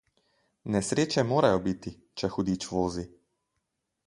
[0.75, 3.09] Nesreče morajo biti, če hudič vozi.